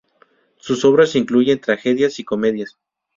[0.57, 2.79] Sus obras incluyen tragedias y comedias.